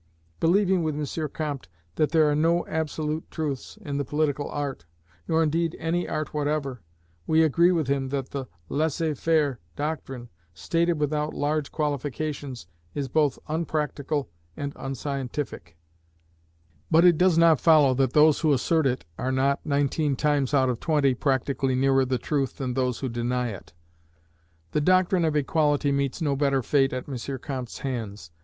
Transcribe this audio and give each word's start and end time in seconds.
Believing 0.39 0.81
with 0.81 0.95
M. 0.97 1.29
Comte 1.29 1.67
that 1.93 2.09
there 2.09 2.27
are 2.27 2.33
no 2.33 2.65
absolute 2.65 3.29
truths 3.29 3.77
in 3.79 3.97
the 3.99 4.03
political 4.03 4.49
art, 4.49 4.83
nor 5.27 5.43
indeed 5.43 5.75
in 5.75 5.79
any 5.79 6.09
art 6.09 6.33
whatever, 6.33 6.81
we 7.27 7.43
agree 7.43 7.71
with 7.71 7.87
him 7.87 8.09
that 8.09 8.29
the 8.31 8.47
laisser 8.67 9.13
faire 9.13 9.59
doctrine, 9.75 10.29
stated 10.55 10.93
without 10.99 11.35
large 11.35 11.71
qualifications, 11.71 12.65
is 12.95 13.09
both 13.09 13.37
unpractical 13.47 14.31
and 14.57 14.73
unscientific; 14.75 15.77
but 16.89 17.05
it 17.05 17.15
does 17.19 17.37
not 17.37 17.59
follow 17.61 17.93
that 17.93 18.13
those 18.13 18.39
who 18.39 18.53
assert 18.53 18.87
it 18.87 19.05
are 19.19 19.31
not, 19.31 19.63
nineteen 19.63 20.15
times 20.15 20.51
out 20.51 20.67
of 20.67 20.79
twenty, 20.79 21.13
practically 21.13 21.75
nearer 21.75 22.05
the 22.05 22.17
truth 22.17 22.57
than 22.57 22.73
those 22.73 23.01
who 23.01 23.07
deny 23.07 23.49
it. 23.49 23.73
The 24.71 24.81
doctrine 24.81 25.25
of 25.25 25.35
Equality 25.35 25.91
meets 25.91 26.23
no 26.23 26.35
better 26.35 26.63
fate 26.63 26.91
at 26.91 27.07
M. 27.07 27.37
Comte's 27.37 27.77
hands. 27.77 28.31